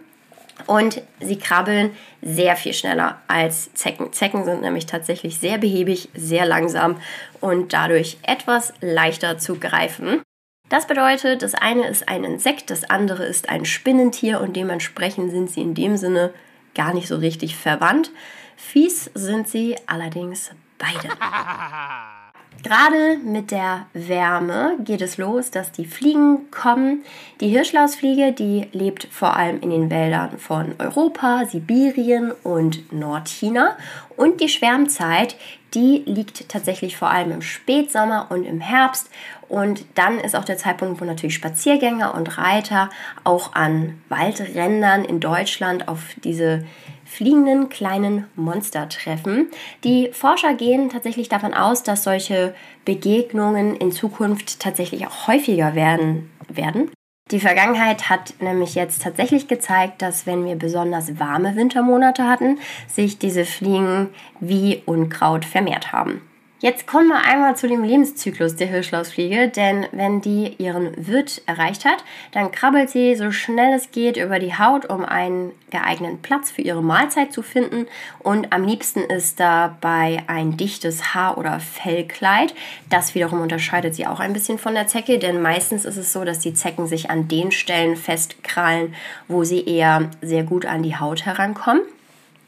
Und 0.67 1.00
sie 1.20 1.38
krabbeln 1.38 1.93
sehr 2.22 2.56
viel 2.56 2.74
schneller 2.74 3.22
als 3.29 3.72
Zecken. 3.74 4.12
Zecken 4.12 4.44
sind 4.44 4.62
nämlich 4.62 4.86
tatsächlich 4.86 5.39
sehr 5.39 5.58
behäbig, 5.58 6.08
sehr 6.17 6.44
langsam 6.44 6.96
und 7.41 7.72
dadurch 7.72 8.17
etwas 8.22 8.74
leichter 8.81 9.39
zu 9.39 9.60
greifen. 9.60 10.20
Das 10.69 10.89
bedeutet, 10.89 11.43
das 11.43 11.55
eine 11.55 11.86
ist 11.86 12.08
ein 12.08 12.24
Insekt, 12.24 12.69
das 12.69 12.82
andere 12.82 13.22
ist 13.22 13.48
ein 13.48 13.65
Spinnentier 13.65 14.41
und 14.41 14.56
dementsprechend 14.56 15.31
sind 15.31 15.48
sie 15.48 15.60
in 15.60 15.74
dem 15.74 15.96
Sinne 15.96 16.34
gar 16.74 16.93
nicht 16.94 17.06
so 17.06 17.15
richtig 17.15 17.56
verwandt. 17.56 18.10
Fies 18.56 19.08
sind 19.15 19.46
sie 19.46 19.77
allerdings 19.86 20.51
beide. 20.79 21.10
Gerade 22.62 23.18
mit 23.24 23.50
der 23.50 23.86
Wärme 23.92 24.76
geht 24.84 25.02
es 25.02 25.18
los, 25.18 25.50
dass 25.50 25.72
die 25.72 25.84
Fliegen 25.84 26.50
kommen. 26.50 27.02
Die 27.40 27.48
Hirschlausfliege, 27.48 28.32
die 28.32 28.68
lebt 28.72 29.08
vor 29.10 29.36
allem 29.36 29.60
in 29.60 29.70
den 29.70 29.90
Wäldern 29.90 30.38
von 30.38 30.74
Europa, 30.78 31.44
Sibirien 31.46 32.32
und 32.44 32.92
Nordchina. 32.92 33.76
Und 34.16 34.40
die 34.40 34.48
Schwärmzeit, 34.48 35.36
die 35.74 36.02
liegt 36.06 36.48
tatsächlich 36.48 36.96
vor 36.96 37.10
allem 37.10 37.32
im 37.32 37.42
Spätsommer 37.42 38.26
und 38.30 38.44
im 38.44 38.60
Herbst. 38.60 39.10
Und 39.52 39.84
dann 39.96 40.18
ist 40.18 40.34
auch 40.34 40.46
der 40.46 40.56
Zeitpunkt, 40.56 40.98
wo 40.98 41.04
natürlich 41.04 41.34
Spaziergänger 41.34 42.14
und 42.14 42.38
Reiter 42.38 42.88
auch 43.22 43.52
an 43.52 44.00
Waldrändern 44.08 45.04
in 45.04 45.20
Deutschland 45.20 45.88
auf 45.88 46.14
diese 46.24 46.64
fliegenden 47.04 47.68
kleinen 47.68 48.24
Monster 48.34 48.88
treffen. 48.88 49.48
Die 49.84 50.08
Forscher 50.14 50.54
gehen 50.54 50.88
tatsächlich 50.88 51.28
davon 51.28 51.52
aus, 51.52 51.82
dass 51.82 52.02
solche 52.02 52.54
Begegnungen 52.86 53.76
in 53.76 53.92
Zukunft 53.92 54.58
tatsächlich 54.58 55.06
auch 55.06 55.26
häufiger 55.28 55.74
werden. 55.74 56.30
werden. 56.48 56.90
Die 57.30 57.40
Vergangenheit 57.40 58.08
hat 58.08 58.32
nämlich 58.40 58.74
jetzt 58.74 59.02
tatsächlich 59.02 59.48
gezeigt, 59.48 60.00
dass 60.00 60.24
wenn 60.26 60.46
wir 60.46 60.56
besonders 60.56 61.18
warme 61.18 61.56
Wintermonate 61.56 62.26
hatten, 62.26 62.58
sich 62.88 63.18
diese 63.18 63.44
Fliegen 63.44 64.08
wie 64.40 64.82
Unkraut 64.86 65.44
vermehrt 65.44 65.92
haben. 65.92 66.22
Jetzt 66.62 66.86
kommen 66.86 67.08
wir 67.08 67.24
einmal 67.24 67.56
zu 67.56 67.66
dem 67.66 67.82
Lebenszyklus 67.82 68.54
der 68.54 68.69
Hirschlausfliege, 68.69 69.48
denn 69.48 69.84
wenn 69.90 70.20
die 70.20 70.54
ihren 70.58 70.92
Wirt 71.08 71.42
erreicht 71.46 71.84
hat, 71.84 72.04
dann 72.31 72.52
krabbelt 72.52 72.88
sie 72.88 73.16
so 73.16 73.32
schnell 73.32 73.74
es 73.74 73.90
geht 73.90 74.16
über 74.16 74.38
die 74.38 74.56
Haut, 74.56 74.88
um 74.88 75.04
einen 75.04 75.50
geeigneten 75.70 76.22
Platz 76.22 76.52
für 76.52 76.62
ihre 76.62 76.81
Mahlzeit 76.81 77.32
zu 77.32 77.42
finden 77.42 77.88
und 78.20 78.52
am 78.52 78.64
liebsten 78.64 79.00
ist 79.00 79.40
dabei 79.40 80.22
ein 80.28 80.56
dichtes 80.56 81.14
Haar- 81.14 81.36
oder 81.36 81.58
Fellkleid. 81.58 82.54
Das 82.88 83.16
wiederum 83.16 83.40
unterscheidet 83.40 83.96
sie 83.96 84.06
auch 84.06 84.20
ein 84.20 84.32
bisschen 84.32 84.58
von 84.58 84.74
der 84.74 84.86
Zecke, 84.86 85.19
denn 85.19 85.42
meistens 85.42 85.84
ist 85.84 85.96
es 85.96 86.12
so, 86.12 86.24
dass 86.24 86.38
die 86.38 86.54
Zecken 86.54 86.86
sich 86.86 87.10
an 87.10 87.26
den 87.26 87.50
Stellen 87.50 87.96
festkrallen, 87.96 88.94
wo 89.26 89.42
sie 89.42 89.66
eher 89.66 90.10
sehr 90.20 90.44
gut 90.44 90.64
an 90.64 90.84
die 90.84 90.94
Haut 90.94 91.26
herankommen. 91.26 91.82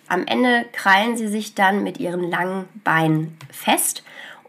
Am 0.09 0.27
Ende 0.27 0.67
krallen 0.73 1.17
sie 1.17 1.29
sich 1.29 1.55
dann 1.55 1.83
mit 1.83 1.99
ihren 1.99 2.31
langen 2.31 2.69
Beinen 2.85 3.37
fest 3.51 4.03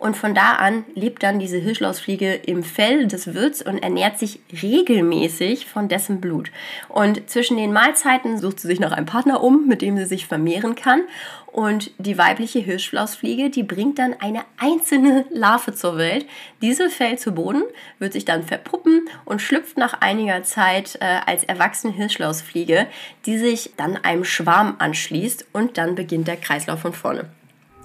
und 0.05 0.15
von 0.15 0.35
da 0.35 0.51
an 0.51 0.85
lebt 0.93 1.24
dann 1.24 1.39
diese 1.39 1.57
Hirschlausfliege 1.57 2.35
im 2.35 2.62
Fell 2.62 3.07
des 3.07 3.33
Wirts 3.33 3.63
und 3.63 3.79
ernährt 3.79 4.19
sich 4.19 4.39
regelmäßig 4.62 5.65
von 5.65 5.88
dessen 5.88 6.21
Blut. 6.21 6.51
Und 6.89 7.27
zwischen 7.27 7.57
den 7.57 7.74
Mahlzeiten 7.74 8.38
sucht 8.38 8.59
sie 8.59 8.67
sich 8.67 8.79
noch 8.79 8.91
einen 8.91 9.07
Partner 9.07 9.41
um, 9.41 9.67
mit 9.67 9.81
dem 9.81 9.97
sie 9.97 10.05
sich 10.05 10.27
vermehren 10.27 10.75
kann. 10.75 11.05
Und 11.47 11.89
die 11.97 12.19
weibliche 12.19 12.59
Hirschlausfliege, 12.59 13.50
die 13.50 13.63
bringt 13.63 13.97
dann 13.97 14.13
eine 14.19 14.41
einzelne 14.59 15.25
Larve 15.31 15.74
zur 15.74 15.97
Welt. 15.97 16.27
Diese 16.62 16.91
fällt 16.91 17.19
zu 17.19 17.31
Boden, 17.31 17.63
wird 17.97 18.13
sich 18.13 18.25
dann 18.25 18.43
verpuppen 18.43 19.09
und 19.25 19.41
schlüpft 19.41 19.75
nach 19.75 20.01
einiger 20.01 20.43
Zeit 20.43 21.00
äh, 21.01 21.21
als 21.25 21.45
erwachsene 21.45 21.93
Hirschlausfliege, 21.93 22.85
die 23.25 23.39
sich 23.39 23.71
dann 23.75 23.97
einem 23.97 24.24
Schwarm 24.24 24.75
anschließt 24.77 25.47
und 25.51 25.79
dann 25.79 25.95
beginnt 25.95 26.27
der 26.27 26.38
Kreislauf 26.38 26.81
von 26.81 26.93
vorne. 26.93 27.27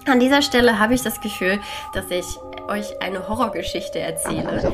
An 0.07 0.19
dieser 0.19 0.41
Stelle 0.41 0.79
habe 0.79 0.95
ich 0.95 1.03
das 1.03 1.21
Gefühl, 1.21 1.59
dass 1.93 2.09
ich 2.09 2.25
euch 2.67 3.01
eine 3.01 3.27
Horrorgeschichte 3.27 3.99
erzähle. 3.99 4.73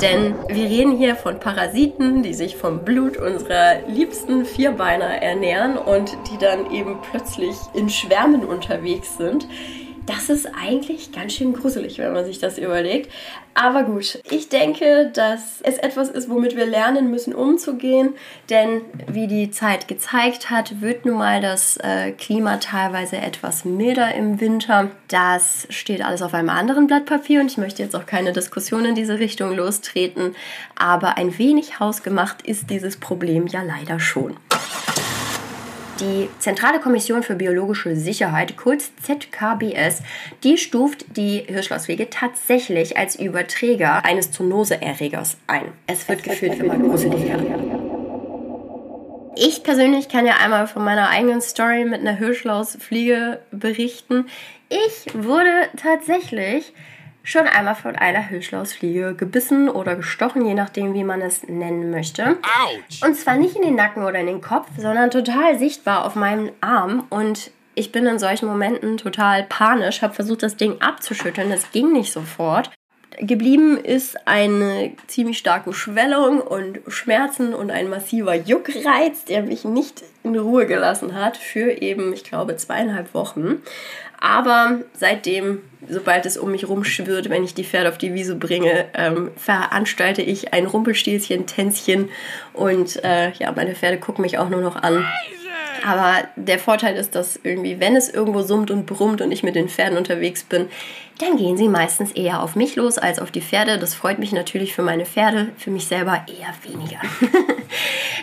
Denn 0.00 0.34
wir 0.48 0.64
reden 0.64 0.96
hier 0.96 1.16
von 1.16 1.38
Parasiten, 1.40 2.22
die 2.22 2.34
sich 2.34 2.56
vom 2.56 2.84
Blut 2.84 3.16
unserer 3.16 3.80
liebsten 3.86 4.44
Vierbeiner 4.44 5.22
ernähren 5.22 5.76
und 5.76 6.16
die 6.30 6.38
dann 6.38 6.70
eben 6.70 6.98
plötzlich 7.10 7.56
in 7.74 7.90
Schwärmen 7.90 8.44
unterwegs 8.44 9.16
sind 9.16 9.46
das 10.06 10.28
ist 10.28 10.46
eigentlich 10.58 11.12
ganz 11.12 11.34
schön 11.34 11.52
gruselig, 11.52 11.98
wenn 11.98 12.12
man 12.12 12.24
sich 12.24 12.38
das 12.38 12.58
überlegt. 12.58 13.10
Aber 13.54 13.82
gut, 13.82 14.20
ich 14.30 14.48
denke, 14.48 15.10
dass 15.12 15.60
es 15.62 15.76
etwas 15.76 16.08
ist, 16.08 16.30
womit 16.30 16.56
wir 16.56 16.66
lernen 16.66 17.10
müssen, 17.10 17.34
umzugehen. 17.34 18.14
Denn 18.48 18.82
wie 19.06 19.26
die 19.26 19.50
Zeit 19.50 19.88
gezeigt 19.88 20.50
hat, 20.50 20.80
wird 20.80 21.04
nun 21.04 21.18
mal 21.18 21.40
das 21.40 21.76
äh, 21.78 22.12
Klima 22.12 22.56
teilweise 22.56 23.18
etwas 23.18 23.64
milder 23.64 24.14
im 24.14 24.40
Winter. 24.40 24.90
Das 25.08 25.66
steht 25.68 26.02
alles 26.02 26.22
auf 26.22 26.32
einem 26.32 26.50
anderen 26.50 26.86
Blatt 26.86 27.06
Papier 27.06 27.40
und 27.40 27.50
ich 27.50 27.58
möchte 27.58 27.82
jetzt 27.82 27.96
auch 27.96 28.06
keine 28.06 28.32
Diskussion 28.32 28.84
in 28.84 28.94
diese 28.94 29.18
Richtung 29.18 29.54
lostreten. 29.54 30.34
Aber 30.76 31.18
ein 31.18 31.36
wenig 31.38 31.80
hausgemacht 31.80 32.42
ist 32.42 32.70
dieses 32.70 32.96
Problem 32.98 33.46
ja 33.46 33.62
leider 33.62 34.00
schon. 34.00 34.36
Die 36.00 36.30
Zentrale 36.38 36.80
Kommission 36.80 37.22
für 37.22 37.34
biologische 37.34 37.94
Sicherheit, 37.94 38.56
kurz 38.56 38.90
ZKBS, 39.02 40.02
die 40.42 40.56
stuft 40.56 41.04
die 41.18 41.44
Hirschlausfliege 41.46 42.08
tatsächlich 42.08 42.96
als 42.96 43.16
Überträger 43.16 44.02
eines 44.06 44.30
Zoonoseerregers 44.30 45.36
ein. 45.46 45.72
Es 45.86 46.08
wird 46.08 46.22
gefühlt 46.22 46.58
immer 46.58 46.78
gruseliger. 46.78 47.38
Ich 49.36 49.62
persönlich 49.62 50.08
kann 50.08 50.24
ja 50.24 50.36
einmal 50.42 50.66
von 50.68 50.84
meiner 50.84 51.10
eigenen 51.10 51.42
Story 51.42 51.84
mit 51.84 52.00
einer 52.00 52.16
Hirschlausfliege 52.16 53.40
berichten. 53.50 54.26
Ich 54.70 55.12
wurde 55.14 55.50
tatsächlich 55.76 56.72
schon 57.22 57.46
einmal 57.46 57.74
von 57.74 57.96
einer 57.96 58.20
Hirschlausfliege 58.20 59.14
gebissen 59.14 59.68
oder 59.68 59.96
gestochen, 59.96 60.46
je 60.46 60.54
nachdem, 60.54 60.94
wie 60.94 61.04
man 61.04 61.20
es 61.20 61.46
nennen 61.48 61.90
möchte. 61.90 62.38
Ouch. 62.42 63.06
Und 63.06 63.14
zwar 63.16 63.36
nicht 63.36 63.56
in 63.56 63.62
den 63.62 63.74
Nacken 63.74 64.04
oder 64.04 64.18
in 64.18 64.26
den 64.26 64.40
Kopf, 64.40 64.68
sondern 64.76 65.10
total 65.10 65.58
sichtbar 65.58 66.04
auf 66.04 66.14
meinem 66.14 66.50
Arm. 66.60 67.06
Und 67.10 67.50
ich 67.74 67.92
bin 67.92 68.06
in 68.06 68.18
solchen 68.18 68.46
Momenten 68.46 68.96
total 68.96 69.44
panisch, 69.44 70.02
habe 70.02 70.14
versucht, 70.14 70.42
das 70.42 70.56
Ding 70.56 70.80
abzuschütteln. 70.80 71.50
Das 71.50 71.70
ging 71.72 71.92
nicht 71.92 72.12
sofort. 72.12 72.70
Geblieben 73.22 73.76
ist 73.76 74.26
eine 74.26 74.92
ziemlich 75.06 75.36
starke 75.36 75.74
Schwellung 75.74 76.40
und 76.40 76.80
Schmerzen 76.88 77.52
und 77.52 77.70
ein 77.70 77.90
massiver 77.90 78.34
Juckreiz, 78.34 79.24
der 79.26 79.42
mich 79.42 79.64
nicht 79.64 80.02
in 80.22 80.38
Ruhe 80.38 80.66
gelassen 80.66 81.14
hat 81.14 81.36
für 81.36 81.82
eben, 81.82 82.14
ich 82.14 82.24
glaube, 82.24 82.56
zweieinhalb 82.56 83.12
Wochen. 83.12 83.62
Aber 84.20 84.80
seitdem, 84.94 85.60
sobald 85.86 86.24
es 86.24 86.38
um 86.38 86.50
mich 86.50 86.66
rumschwirrt, 86.66 87.28
wenn 87.28 87.44
ich 87.44 87.54
die 87.54 87.64
Pferde 87.64 87.90
auf 87.90 87.98
die 87.98 88.14
Wiese 88.14 88.36
bringe, 88.36 88.86
ähm, 88.94 89.30
veranstalte 89.36 90.22
ich 90.22 90.54
ein 90.54 90.66
Rumpelstilzchen-Tänzchen 90.66 92.08
und 92.54 93.02
äh, 93.04 93.32
ja, 93.32 93.52
meine 93.52 93.74
Pferde 93.74 93.98
gucken 93.98 94.22
mich 94.22 94.38
auch 94.38 94.48
nur 94.48 94.62
noch 94.62 94.76
an. 94.76 95.06
Aber 95.86 96.28
der 96.36 96.58
Vorteil 96.58 96.96
ist, 96.96 97.14
dass 97.14 97.38
irgendwie, 97.42 97.80
wenn 97.80 97.96
es 97.96 98.08
irgendwo 98.08 98.42
summt 98.42 98.70
und 98.70 98.86
brummt 98.86 99.20
und 99.20 99.32
ich 99.32 99.42
mit 99.42 99.54
den 99.54 99.68
Pferden 99.68 99.98
unterwegs 99.98 100.44
bin, 100.44 100.68
dann 101.18 101.36
gehen 101.36 101.56
sie 101.56 101.68
meistens 101.68 102.12
eher 102.12 102.42
auf 102.42 102.56
mich 102.56 102.76
los 102.76 102.98
als 102.98 103.18
auf 103.18 103.30
die 103.30 103.42
Pferde. 103.42 103.78
Das 103.78 103.94
freut 103.94 104.18
mich 104.18 104.32
natürlich 104.32 104.74
für 104.74 104.82
meine 104.82 105.04
Pferde, 105.04 105.48
für 105.58 105.70
mich 105.70 105.86
selber 105.86 106.24
eher 106.26 106.54
weniger. 106.70 107.00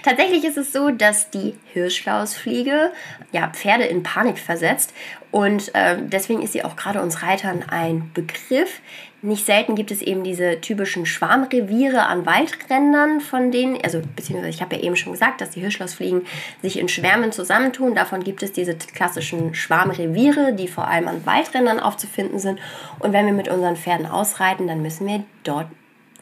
Tatsächlich 0.08 0.46
ist 0.46 0.58
es 0.58 0.72
so, 0.72 0.90
dass 0.90 1.32
die 1.32 1.56
Hirschflausfliege 1.74 2.94
ja, 3.34 3.50
Pferde 3.50 3.84
in 3.84 4.04
Panik 4.04 4.40
versetzt 4.40 4.94
und 5.32 5.76
äh, 5.76 5.98
deswegen 6.02 6.42
ist 6.42 6.54
sie 6.54 6.64
auch 6.64 6.78
gerade 6.78 7.02
uns 7.02 7.24
Reitern 7.24 7.66
ein 7.68 8.10
Begriff. 8.14 8.80
Nicht 9.22 9.46
selten 9.46 9.76
gibt 9.76 9.92
es 9.92 10.02
eben 10.02 10.24
diese 10.24 10.62
typischen 10.62 11.06
Schwarmreviere 11.06 12.06
an 12.06 12.26
Waldrändern, 12.26 13.20
von 13.20 13.52
denen, 13.52 13.78
also 13.84 14.02
beziehungsweise 14.16 14.56
ich 14.56 14.62
habe 14.62 14.78
ja 14.78 14.84
eben 14.84 14.96
schon 14.96 15.12
gesagt, 15.12 15.42
dass 15.42 15.50
die 15.50 15.60
Hirschlausfliegen 15.60 16.26
sich 16.62 16.80
in 16.80 16.88
Schwärmen 16.88 17.34
zusammentun. 17.34 17.94
Davon 17.94 18.24
gibt 18.24 18.42
es 18.44 18.54
diese 18.54 18.76
klassischen 18.76 19.56
Schwarmreviere, 19.56 20.54
die 20.54 20.70
vor 20.70 20.88
allem 20.88 21.10
an 21.10 21.26
Waldrändern 21.26 21.82
aufzufinden 21.82 22.40
sind. 22.40 22.62
Und 23.00 23.12
wenn 23.12 23.26
wir 23.26 23.34
mit 23.34 23.50
unseren 23.50 23.76
Pferden 23.76 24.06
ausreiten, 24.06 24.68
dann 24.68 24.82
müssen 24.82 25.06
wir 25.06 25.26
dort 25.44 25.68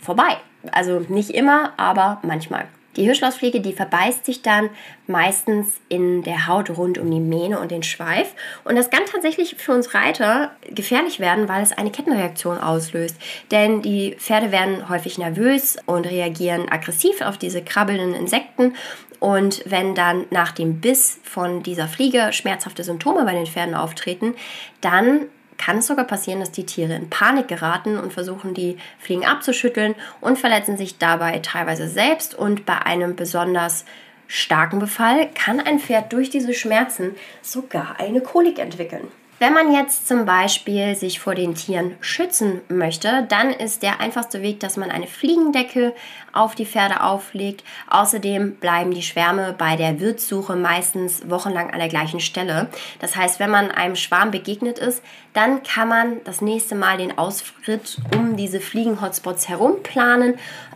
vorbei. 0.01 0.37
Also 0.71 1.01
nicht 1.07 1.29
immer, 1.29 1.73
aber 1.77 2.17
manchmal. 2.23 2.65
Die 2.95 3.03
Hirschlausfliege, 3.03 3.61
die 3.61 3.73
verbeißt 3.73 4.25
sich 4.25 4.41
dann 4.41 4.69
meistens 5.07 5.67
in 5.89 6.23
der 6.23 6.47
Haut 6.47 6.69
rund 6.69 6.97
um 6.97 7.11
die 7.11 7.19
Mähne 7.19 7.59
und 7.59 7.71
den 7.71 7.83
Schweif. 7.83 8.33
Und 8.63 8.75
das 8.75 8.89
kann 8.89 9.03
tatsächlich 9.11 9.55
für 9.57 9.73
uns 9.73 9.93
Reiter 9.93 10.51
gefährlich 10.69 11.19
werden, 11.19 11.47
weil 11.49 11.61
es 11.61 11.73
eine 11.73 11.91
Kettenreaktion 11.91 12.57
auslöst. 12.57 13.17
Denn 13.51 13.81
die 13.81 14.15
Pferde 14.17 14.51
werden 14.51 14.89
häufig 14.89 15.17
nervös 15.17 15.77
und 15.85 16.05
reagieren 16.05 16.69
aggressiv 16.69 17.21
auf 17.21 17.37
diese 17.37 17.61
krabbelnden 17.61 18.15
Insekten. 18.15 18.75
Und 19.19 19.63
wenn 19.65 19.95
dann 19.95 20.25
nach 20.29 20.51
dem 20.51 20.81
Biss 20.81 21.19
von 21.23 21.63
dieser 21.63 21.87
Fliege 21.87 22.31
schmerzhafte 22.31 22.83
Symptome 22.83 23.25
bei 23.25 23.33
den 23.33 23.47
Pferden 23.47 23.75
auftreten, 23.75 24.35
dann 24.81 25.27
kann 25.57 25.77
es 25.79 25.87
sogar 25.87 26.05
passieren, 26.05 26.39
dass 26.39 26.51
die 26.51 26.65
Tiere 26.65 26.95
in 26.95 27.09
Panik 27.09 27.47
geraten 27.47 27.97
und 27.97 28.13
versuchen, 28.13 28.53
die 28.53 28.77
Fliegen 28.99 29.25
abzuschütteln 29.25 29.95
und 30.21 30.37
verletzen 30.37 30.77
sich 30.77 30.97
dabei 30.97 31.39
teilweise 31.39 31.87
selbst. 31.87 32.35
Und 32.35 32.65
bei 32.65 32.77
einem 32.77 33.15
besonders 33.15 33.85
starken 34.27 34.79
Befall 34.79 35.29
kann 35.33 35.59
ein 35.59 35.79
Pferd 35.79 36.11
durch 36.13 36.29
diese 36.29 36.53
Schmerzen 36.53 37.15
sogar 37.41 37.99
eine 37.99 38.21
Kolik 38.21 38.59
entwickeln. 38.59 39.07
Wenn 39.37 39.53
man 39.53 39.73
jetzt 39.73 40.07
zum 40.07 40.25
Beispiel 40.25 40.95
sich 40.95 41.19
vor 41.19 41.35
den 41.35 41.55
Tieren 41.55 41.97
schützen 41.99 42.61
möchte, 42.69 43.25
dann 43.27 43.49
ist 43.49 43.83
der 43.83 43.99
einfachste 43.99 44.41
Weg, 44.41 44.61
dass 44.61 44.77
man 44.77 44.89
eine 44.89 45.07
Fliegendecke 45.07 45.93
auf 46.31 46.55
die 46.55 46.65
Pferde 46.65 47.03
auflegt. 47.03 47.65
Außerdem 47.89 48.55
bleiben 48.55 48.91
die 48.91 49.01
Schwärme 49.01 49.53
bei 49.57 49.75
der 49.75 49.99
Wirtssuche 49.99 50.55
meistens 50.55 51.29
wochenlang 51.29 51.69
an 51.71 51.79
der 51.79 51.89
gleichen 51.89 52.21
Stelle. 52.21 52.69
Das 52.99 53.17
heißt, 53.17 53.41
wenn 53.41 53.49
man 53.49 53.71
einem 53.71 53.97
Schwarm 53.97 54.31
begegnet 54.31 54.79
ist, 54.79 55.03
dann 55.33 55.63
kann 55.63 55.89
man 55.89 56.23
das 56.23 56.39
nächste 56.39 56.75
Mal 56.75 56.97
den 56.97 57.17
Ausritt 57.17 57.97
um 58.15 58.37
diese 58.37 58.61
Fliegen-Hotspots 58.61 59.49
herum 59.49 59.83
planen. 59.83 60.35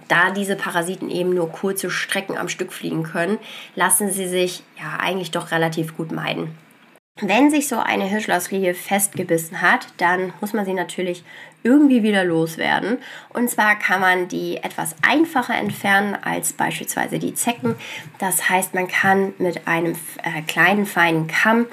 Da 0.10 0.32
diese 0.32 0.58
Parasiten 0.58 1.10
eben 1.10 1.34
nur 1.34 1.50
kurze 1.50 1.89
Strecken 1.89 2.38
am 2.38 2.50
Stück 2.50 2.74
fliegen 2.74 3.04
können, 3.04 3.38
lassen 3.75 4.12
sie 4.12 4.28
sich 4.28 4.63
ja 4.78 5.00
eigentlich 5.00 5.32
doch 5.32 5.51
relativ 5.51 5.96
gut 5.96 6.12
meiden. 6.12 6.58
Wenn 7.22 7.50
sich 7.50 7.68
so 7.68 7.78
eine 7.78 8.06
Hirschlausfliege 8.06 8.74
festgebissen 8.74 9.62
hat, 9.62 9.88
dann 9.98 10.34
muss 10.40 10.54
man 10.54 10.66
sie 10.66 10.74
natürlich 10.74 11.24
irgendwie 11.64 12.04
wieder 12.04 12.24
loswerden. 12.24 13.00
Und 13.30 13.50
zwar 13.50 13.78
kann 13.78 14.00
man 14.00 14.28
die 14.30 14.58
etwas 14.58 14.96
einfacher 15.02 15.56
entfernen 15.56 16.16
als 16.16 16.54
beispielsweise 16.54 17.20
die 17.20 17.34
Zecken. 17.34 17.76
Das 18.18 18.50
heißt, 18.50 18.74
man 18.74 18.88
kann 18.88 19.34
mit 19.40 19.68
einem 19.68 19.96
äh, 20.24 20.42
kleinen 20.48 20.86
feinen 20.86 21.28
Kamm 21.28 21.66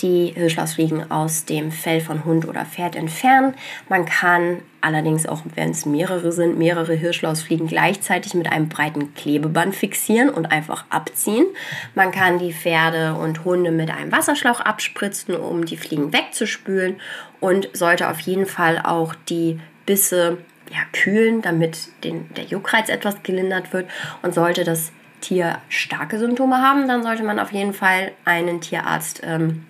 die 0.00 0.32
Hirschlausfliegen 0.34 1.10
aus 1.10 1.44
dem 1.44 1.72
Fell 1.72 2.00
von 2.00 2.24
Hund 2.24 2.46
oder 2.46 2.64
Pferd 2.64 2.96
entfernen. 2.96 3.54
Man 3.88 4.04
kann 4.04 4.62
allerdings 4.80 5.26
auch, 5.26 5.42
wenn 5.54 5.70
es 5.70 5.86
mehrere 5.86 6.32
sind, 6.32 6.58
mehrere 6.58 6.94
Hirschlausfliegen 6.94 7.66
gleichzeitig 7.66 8.34
mit 8.34 8.50
einem 8.50 8.68
breiten 8.68 9.14
Klebeband 9.14 9.74
fixieren 9.74 10.30
und 10.30 10.46
einfach 10.46 10.84
abziehen. 10.90 11.46
Man 11.94 12.12
kann 12.12 12.38
die 12.38 12.52
Pferde 12.52 13.14
und 13.14 13.44
Hunde 13.44 13.70
mit 13.70 13.90
einem 13.90 14.12
Wasserschlauch 14.12 14.60
abspritzen, 14.60 15.34
um 15.34 15.64
die 15.64 15.76
Fliegen 15.76 16.12
wegzuspülen 16.12 16.96
und 17.40 17.68
sollte 17.72 18.08
auf 18.08 18.20
jeden 18.20 18.46
Fall 18.46 18.80
auch 18.82 19.14
die 19.28 19.60
Bisse 19.86 20.38
ja, 20.70 20.80
kühlen, 20.92 21.42
damit 21.42 21.88
den, 22.04 22.32
der 22.34 22.44
Juckreiz 22.44 22.88
etwas 22.88 23.22
gelindert 23.22 23.72
wird. 23.72 23.88
Und 24.22 24.34
sollte 24.34 24.64
das 24.64 24.92
Tier 25.20 25.58
starke 25.68 26.18
Symptome 26.18 26.58
haben, 26.58 26.86
dann 26.86 27.02
sollte 27.02 27.24
man 27.24 27.40
auf 27.40 27.52
jeden 27.52 27.72
Fall 27.72 28.12
einen 28.24 28.60
Tierarzt 28.60 29.20
ähm, 29.24 29.64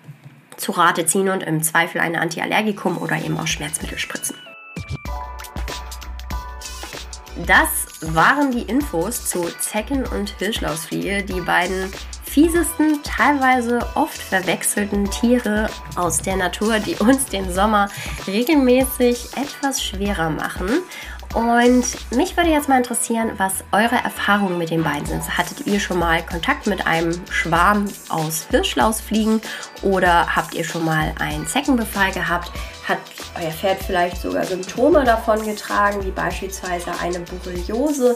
zu 0.59 0.71
Rate 0.71 1.05
ziehen 1.05 1.29
und 1.29 1.43
im 1.43 1.63
Zweifel 1.63 2.01
eine 2.01 2.21
Antiallergikum 2.21 2.97
oder 2.97 3.17
eben 3.17 3.39
auch 3.39 3.47
Schmerzmittel 3.47 3.97
spritzen. 3.97 4.35
Das 7.45 7.69
waren 8.01 8.51
die 8.51 8.63
Infos 8.63 9.25
zu 9.25 9.43
Zecken 9.59 10.05
und 10.05 10.29
Hirschlausfliege, 10.39 11.23
die 11.23 11.39
beiden 11.41 11.91
fiesesten, 12.23 13.01
teilweise 13.03 13.79
oft 13.95 14.17
verwechselten 14.17 15.09
Tiere 15.09 15.69
aus 15.95 16.21
der 16.21 16.35
Natur, 16.35 16.79
die 16.79 16.95
uns 16.95 17.25
den 17.25 17.51
Sommer 17.51 17.89
regelmäßig 18.27 19.29
etwas 19.35 19.81
schwerer 19.81 20.29
machen. 20.29 20.69
Und 21.35 21.85
mich 22.15 22.35
würde 22.35 22.49
jetzt 22.49 22.69
mal 22.69 22.77
interessieren, 22.77 23.31
was 23.37 23.63
eure 23.71 23.95
Erfahrungen 23.95 24.57
mit 24.57 24.71
den 24.71 24.83
beiden 24.83 25.05
sind. 25.05 25.37
Hattet 25.37 25.67
ihr 25.67 25.79
schon 25.79 25.99
mal 25.99 26.23
Kontakt 26.23 26.65
mit 26.65 26.87
einem 26.87 27.13
Schwarm 27.29 27.85
aus 28.09 28.47
Hirschlausfliegen 28.49 29.39
oder 29.83 30.35
habt 30.35 30.55
ihr 30.55 30.63
schon 30.63 30.83
mal 30.85 31.13
einen 31.19 31.45
Zeckenbefall 31.45 32.11
gehabt? 32.13 32.51
Hat 32.87 32.97
euer 33.39 33.51
Pferd 33.51 33.77
vielleicht 33.83 34.19
sogar 34.19 34.43
Symptome 34.43 35.03
davon 35.03 35.45
getragen, 35.45 36.03
wie 36.03 36.09
beispielsweise 36.09 36.89
eine 36.99 37.19
Borreliose? 37.19 38.15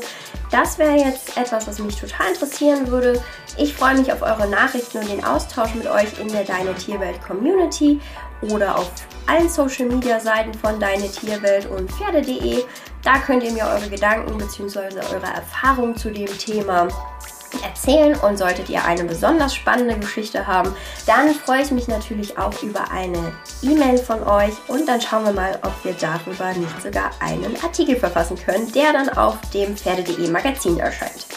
Das 0.50 0.79
wäre 0.79 0.98
jetzt 0.98 1.38
etwas, 1.38 1.67
was 1.67 1.77
mich 1.77 2.00
total 2.00 2.29
interessieren 2.29 2.88
würde. 2.88 3.22
Ich 3.58 3.75
freue 3.75 3.96
mich 3.96 4.12
auf 4.12 4.24
eure 4.24 4.48
Nachrichten 4.48 4.98
und 4.98 5.10
den 5.12 5.24
Austausch 5.24 5.75
mit 5.75 5.86
euch 5.86 6.20
in 6.20 6.29
der 6.29 6.46
Deine 6.46 6.74
Tierwelt 6.74 7.22
Community 7.22 8.01
oder 8.41 8.75
auf 8.75 8.91
allen 9.27 9.48
Social 9.48 9.86
Media 9.86 10.20
Seiten 10.20 10.53
von 10.55 10.79
Deine 10.79 11.10
Tierwelt 11.10 11.67
und 11.67 11.91
Pferde.de. 11.91 12.63
Da 13.03 13.19
könnt 13.19 13.43
ihr 13.43 13.51
mir 13.51 13.65
eure 13.65 13.89
Gedanken 13.89 14.38
bzw. 14.38 14.79
eure 15.13 15.27
Erfahrungen 15.36 15.95
zu 15.98 16.10
dem 16.10 16.38
Thema 16.38 16.88
erzählen 17.62 18.15
und 18.15 18.38
solltet 18.38 18.69
ihr 18.69 18.83
eine 18.83 19.03
besonders 19.03 19.53
spannende 19.53 19.95
Geschichte 19.95 20.48
haben, 20.48 20.75
dann 21.05 21.33
freue 21.33 21.62
ich 21.62 21.72
mich 21.72 21.88
natürlich 21.88 22.38
auch 22.38 22.63
über 22.63 22.89
eine 22.91 23.33
E-Mail 23.62 23.98
von 23.98 24.24
euch 24.24 24.53
und 24.67 24.88
dann 24.88 25.01
schauen 25.01 25.25
wir 25.25 25.33
mal, 25.33 25.60
ob 25.62 25.74
wir 25.83 25.93
darüber 25.93 26.53
nicht 26.53 26.81
sogar 26.81 27.12
einen 27.19 27.55
Artikel 27.62 27.95
verfassen 27.95 28.38
können, 28.38 28.72
der 28.72 28.93
dann 28.93 29.10
auf 29.10 29.38
dem 29.53 29.77
Pferde.de 29.77 30.29
Magazin 30.29 30.79
erscheint. 30.79 31.27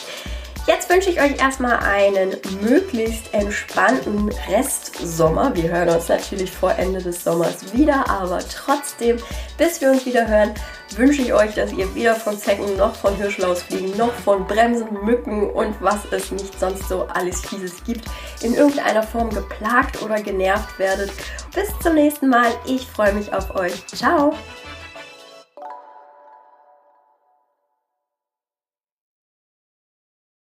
Jetzt 0.66 0.90
wünsche 0.90 1.10
ich 1.10 1.20
euch 1.20 1.38
erstmal 1.38 1.76
einen 1.76 2.36
möglichst 2.60 3.32
entspannten 3.32 4.28
Restsommer. 4.48 5.54
Wir 5.54 5.70
hören 5.70 5.90
uns 5.90 6.08
natürlich 6.08 6.50
vor 6.50 6.72
Ende 6.72 7.00
des 7.00 7.22
Sommers 7.22 7.72
wieder, 7.72 8.10
aber 8.10 8.40
trotzdem, 8.40 9.18
bis 9.56 9.80
wir 9.80 9.92
uns 9.92 10.04
wieder 10.06 10.26
hören, 10.26 10.54
wünsche 10.98 11.22
ich 11.22 11.32
euch, 11.32 11.54
dass 11.54 11.72
ihr 11.72 11.94
weder 11.94 12.14
von 12.14 12.38
Zecken 12.38 12.76
noch 12.76 12.94
von 12.94 13.14
Hirschlausfliegen 13.16 13.96
noch 13.96 14.12
von 14.12 14.46
Bremsen, 14.46 14.88
Mücken 15.04 15.50
und 15.50 15.74
was 15.80 15.98
es 16.10 16.30
nicht 16.30 16.58
sonst 16.58 16.88
so 16.88 17.06
alles 17.12 17.40
Fieses 17.40 17.82
gibt, 17.84 18.04
in 18.42 18.54
irgendeiner 18.54 19.02
Form 19.02 19.30
geplagt 19.30 20.02
oder 20.02 20.20
genervt 20.20 20.78
werdet. 20.78 21.10
Bis 21.54 21.68
zum 21.80 21.94
nächsten 21.94 22.28
Mal. 22.28 22.50
Ich 22.66 22.86
freue 22.86 23.12
mich 23.12 23.32
auf 23.32 23.54
euch. 23.54 23.86
Ciao! 23.86 24.32